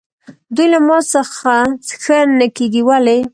[0.55, 1.53] دوی له ما څخه
[2.03, 3.19] ښه نه کېږي، ولې؟